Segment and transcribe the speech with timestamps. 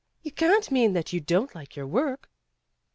[0.23, 2.31] You can't mean that you don't like your work."